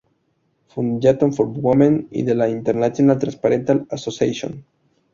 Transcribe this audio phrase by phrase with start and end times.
[0.69, 4.65] Foundation for Women y de la International Transpersonal Association.